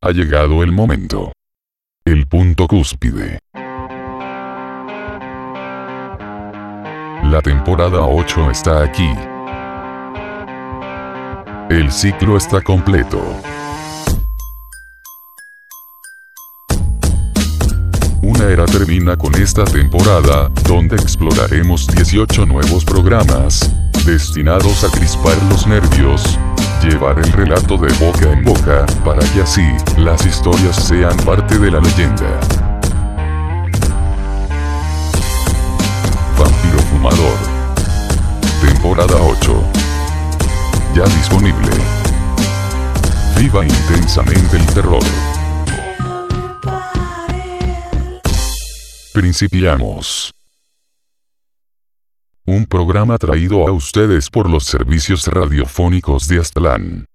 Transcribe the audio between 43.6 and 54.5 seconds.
intensamente el terror. Principiamos. Un programa traído a ustedes por